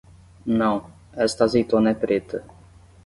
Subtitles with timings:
[0.47, 2.43] Não, esta azeitona é preta.